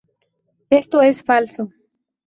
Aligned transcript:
Esto 0.71 1.03
es 1.03 1.21
falso. 1.21 1.69